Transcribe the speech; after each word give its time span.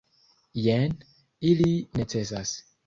Jen, 0.61 0.97
ili 1.53 1.71
necesas. 2.03 2.61